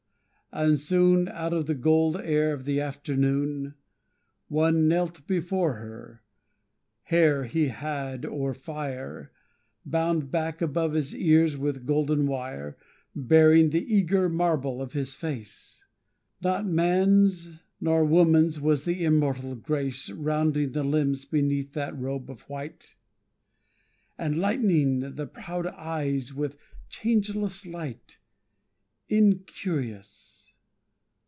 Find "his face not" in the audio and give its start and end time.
14.91-16.65